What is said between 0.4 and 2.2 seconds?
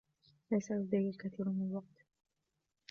ليس لدي الكثير من الوقت.